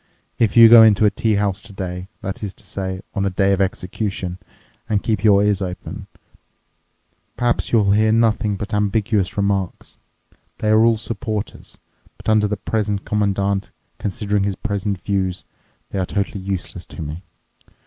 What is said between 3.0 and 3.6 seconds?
on a day